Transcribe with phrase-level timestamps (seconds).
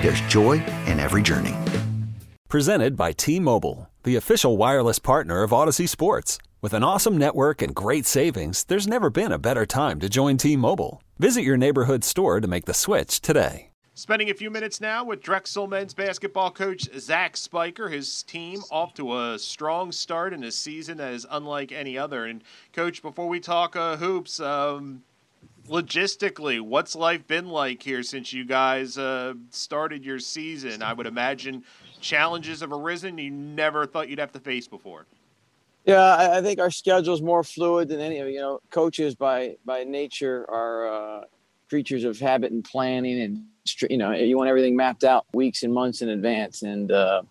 [0.00, 1.54] there's joy in every journey.
[2.48, 6.38] Presented by T-Mobile, the official wireless partner of Audacy Sports.
[6.62, 10.36] With an awesome network and great savings, there's never been a better time to join
[10.36, 11.02] T-Mobile.
[11.18, 13.70] Visit your neighborhood store to make the switch today.
[13.98, 17.88] Spending a few minutes now with Drexel men's basketball coach Zach Spiker.
[17.88, 22.26] His team off to a strong start in a season that is unlike any other.
[22.26, 22.44] And,
[22.74, 25.02] coach, before we talk uh, hoops, um,
[25.68, 30.82] logistically, what's life been like here since you guys uh, started your season?
[30.82, 31.64] I would imagine
[32.00, 35.06] challenges have arisen you never thought you'd have to face before.
[35.84, 38.18] Yeah, I think our schedule is more fluid than any.
[38.18, 41.24] Of you know, coaches by by nature are uh,
[41.70, 43.44] creatures of habit and planning, and
[43.88, 47.22] you know, you want everything mapped out weeks and months in advance, and uh,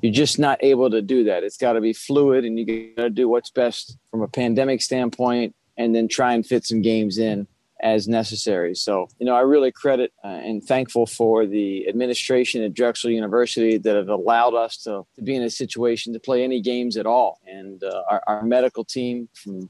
[0.00, 1.44] you're just not able to do that.
[1.44, 4.80] It's got to be fluid, and you got to do what's best from a pandemic
[4.80, 7.46] standpoint, and then try and fit some games in
[7.80, 8.74] as necessary.
[8.74, 13.78] So, you know, I really credit uh, and thankful for the administration at Drexel University
[13.78, 17.06] that have allowed us to, to be in a situation to play any games at
[17.06, 17.38] all.
[17.46, 19.68] And uh, our, our, medical team from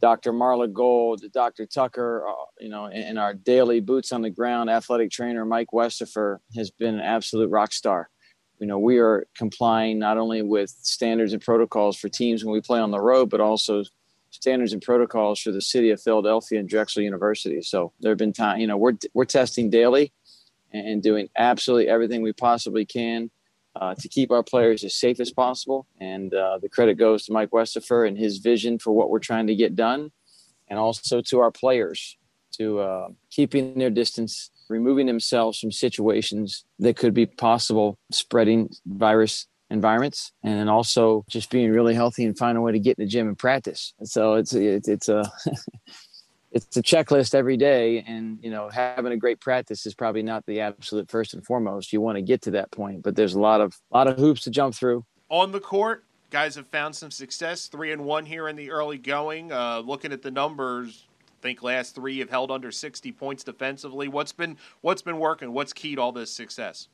[0.00, 0.32] Dr.
[0.32, 1.66] Marla Gold, Dr.
[1.66, 5.68] Tucker, uh, you know, and, and, our daily boots on the ground athletic trainer, Mike
[5.72, 8.08] Westifer, has been an absolute rock star.
[8.58, 12.60] You know, we are complying not only with standards and protocols for teams when we
[12.60, 13.82] play on the road, but also
[14.32, 17.62] standards and protocols for the city of Philadelphia and Drexel University.
[17.62, 20.12] So there have been time, you know, we're, we're testing daily
[20.72, 23.30] and doing absolutely everything we possibly can
[23.76, 25.86] uh, to keep our players as safe as possible.
[26.00, 29.46] And uh, the credit goes to Mike Westifer and his vision for what we're trying
[29.46, 30.12] to get done,
[30.68, 32.16] and also to our players
[32.52, 39.46] to uh, keeping their distance, removing themselves from situations that could be possible spreading virus
[39.72, 43.04] environments and then also just being really healthy and find a way to get in
[43.04, 43.94] the gym and practice.
[44.04, 45.30] So it's it's, it's a
[46.52, 50.44] it's a checklist every day and you know having a great practice is probably not
[50.46, 51.92] the absolute first and foremost.
[51.92, 54.42] You want to get to that point, but there's a lot of lot of hoops
[54.42, 55.04] to jump through.
[55.30, 58.98] On the court, guys have found some success, 3 and 1 here in the early
[58.98, 59.50] going.
[59.50, 64.08] Uh, looking at the numbers, I think last 3 have held under 60 points defensively.
[64.08, 65.52] What's been what's been working?
[65.52, 66.88] What's key to all this success?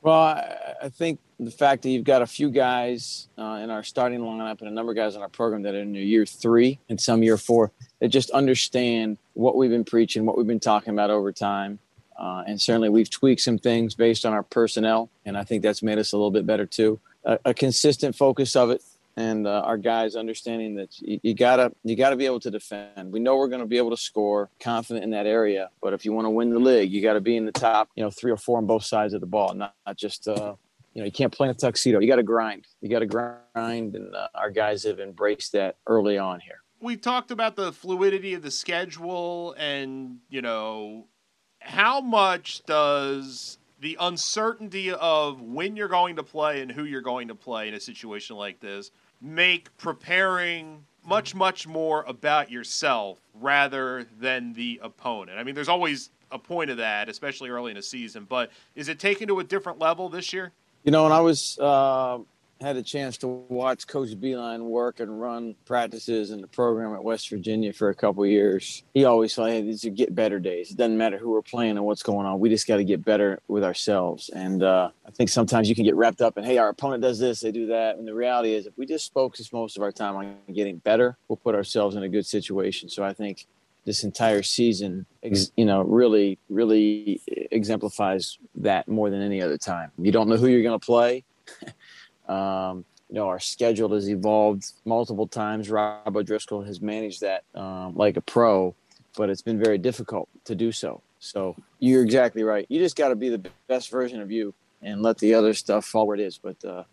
[0.00, 4.20] Well, I, think the fact that you've got a few guys uh, in our starting
[4.20, 7.00] lineup and a number of guys in our program that are in year three and
[7.00, 11.10] some year four that just understand what we've been preaching, what we've been talking about
[11.10, 11.80] over time.
[12.16, 15.82] Uh, and certainly we've tweaked some things based on our personnel, and I think that's
[15.82, 17.00] made us a little bit better too.
[17.24, 18.82] A, a consistent focus of it
[19.18, 23.12] and uh, our guys understanding that you, you, gotta you gotta be able to defend.
[23.12, 25.70] We know we're going to be able to score, confident in that area.
[25.82, 27.88] But if you want to win the league, you got to be in the top,
[27.96, 30.54] you know, three or four on both sides of the ball, not, not just uh,
[30.94, 31.98] you know you can't play in a tuxedo.
[31.98, 32.68] You got to grind.
[32.80, 36.60] You got to grind, and uh, our guys have embraced that early on here.
[36.80, 41.06] We've talked about the fluidity of the schedule, and you know
[41.58, 47.28] how much does the uncertainty of when you're going to play and who you're going
[47.28, 54.06] to play in a situation like this make preparing much much more about yourself rather
[54.20, 55.38] than the opponent.
[55.38, 58.26] I mean, there's always a point of that, especially early in a season.
[58.28, 60.52] But is it taken to a different level this year?
[60.84, 62.18] You know, when I was uh,
[62.60, 67.02] had a chance to watch Coach Beilein work and run practices in the program at
[67.02, 68.82] West Virginia for a couple years.
[68.94, 70.70] He always said, "Hey, these are get better days.
[70.70, 72.40] It doesn't matter who we're playing and what's going on.
[72.40, 75.84] We just got to get better with ourselves." And uh, I think sometimes you can
[75.84, 78.54] get wrapped up in, "Hey, our opponent does this, they do that." And the reality
[78.54, 81.94] is, if we just focus most of our time on getting better, we'll put ourselves
[81.96, 82.88] in a good situation.
[82.88, 83.46] So I think
[83.84, 85.06] this entire season,
[85.56, 89.90] you know, really, really exemplifies that more than any other time.
[89.96, 91.24] You don't know who you're going to play.
[92.28, 95.70] Um, you know, our schedule has evolved multiple times.
[95.70, 98.74] Rob O'Driscoll has managed that um, like a pro,
[99.16, 101.00] but it's been very difficult to do so.
[101.20, 102.66] So you're exactly right.
[102.68, 105.86] You just got to be the best version of you and let the other stuff
[105.86, 106.38] fall where it is.
[106.38, 106.84] But uh,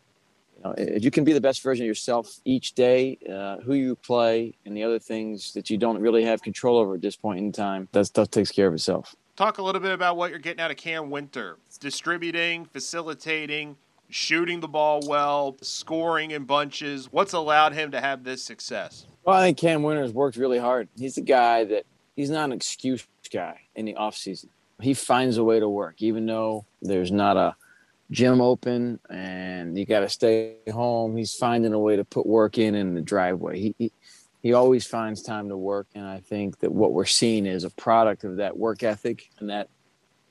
[0.66, 3.96] know, if you can be the best version of yourself each day, uh, who you
[3.96, 7.40] play, and the other things that you don't really have control over at this point
[7.40, 9.16] in time, that stuff takes care of itself.
[9.36, 13.76] Talk a little bit about what you're getting out of Cam Wynter distributing, facilitating,
[14.10, 17.12] shooting the ball well, scoring in bunches.
[17.12, 19.08] What's allowed him to have this success?
[19.24, 20.88] Well, I think Cam Wynter's worked really hard.
[20.98, 21.86] He's a guy that
[22.16, 24.48] he's not an excuse guy in the offseason.
[24.82, 27.56] He finds a way to work, even though there's not a
[28.12, 31.18] gym open and you got to stay home.
[31.18, 33.60] He's finding a way to put work in in the driveway.
[33.60, 33.92] He, he
[34.46, 37.72] he always finds time to work, and I think that what we're seeing is a
[37.72, 39.70] product of that work ethic and that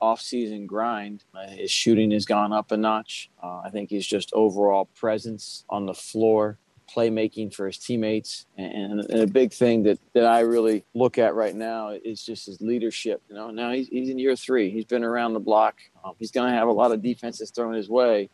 [0.01, 1.23] off-season grind.
[1.33, 3.29] Uh, his shooting has gone up a notch.
[3.41, 6.59] Uh, I think he's just overall presence on the floor
[6.93, 8.45] playmaking for his teammates.
[8.57, 12.45] And, and, a big thing that, that I really look at right now is just
[12.45, 13.21] his leadership.
[13.29, 14.69] You know, now he's, he's in year three.
[14.69, 15.79] He's been around the block.
[16.03, 18.29] Um, he's going to have a lot of defenses thrown his way,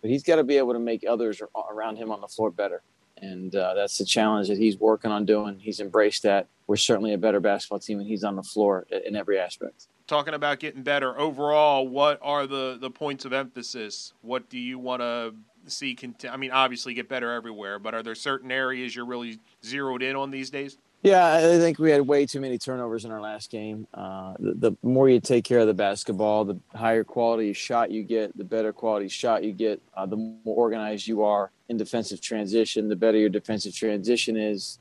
[0.00, 2.82] but he's got to be able to make others around him on the floor better.
[3.20, 5.58] And uh, that's the challenge that he's working on doing.
[5.58, 6.46] He's embraced that.
[6.68, 9.88] We're certainly a better basketball team, and he's on the floor in every aspect.
[10.08, 14.14] Talking about getting better overall, what are the, the points of emphasis?
[14.22, 15.34] What do you want to
[15.66, 15.94] see?
[15.94, 20.02] Cont- I mean, obviously get better everywhere, but are there certain areas you're really zeroed
[20.02, 20.78] in on these days?
[21.02, 23.86] Yeah, I think we had way too many turnovers in our last game.
[23.92, 28.02] Uh, the, the, more you take care of the basketball, the higher quality shot you
[28.02, 32.22] get, the better quality shot you get, uh, the more organized you are in defensive
[32.22, 34.78] transition, the better your defensive transition is,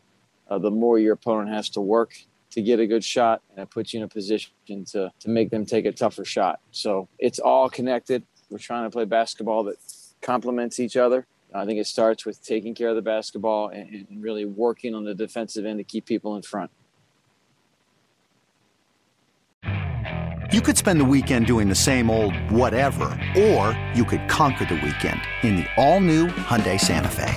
[0.49, 2.15] uh, the more your opponent has to work
[2.57, 5.51] to get a good shot, and it puts you in a position to, to make
[5.51, 6.59] them take a tougher shot.
[6.71, 8.23] So it's all connected.
[8.49, 9.75] We're trying to play basketball that
[10.23, 11.27] complements each other.
[11.53, 15.03] I think it starts with taking care of the basketball and, and really working on
[15.03, 16.71] the defensive end to keep people in front.
[20.51, 23.05] You could spend the weekend doing the same old whatever,
[23.37, 27.35] or you could conquer the weekend in the all-new Hyundai Santa Fe.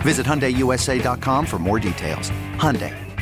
[0.00, 2.30] Visit HyundaiUSA.com for more details.
[2.54, 2.96] Hyundai,